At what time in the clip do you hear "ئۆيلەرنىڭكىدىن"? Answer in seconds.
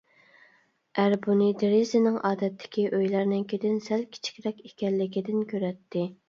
2.87-3.77